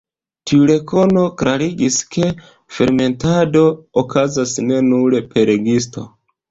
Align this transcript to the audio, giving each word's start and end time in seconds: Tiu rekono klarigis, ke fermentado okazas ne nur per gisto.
Tiu 0.51 0.63
rekono 0.69 1.25
klarigis, 1.41 1.99
ke 2.17 2.31
fermentado 2.79 3.65
okazas 4.05 4.59
ne 4.73 4.85
nur 4.91 5.21
per 5.37 5.59
gisto. 5.71 6.11